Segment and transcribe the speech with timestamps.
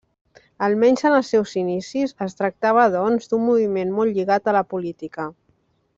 [0.67, 5.33] Almenys en els seus inicis, es tractava, doncs, d'un moviment molt lligat a la política.